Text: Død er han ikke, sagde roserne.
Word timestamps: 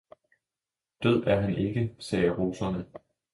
Død 1.03 1.23
er 1.23 1.39
han 1.41 1.55
ikke, 1.57 1.95
sagde 1.99 2.35
roserne. 2.37 2.85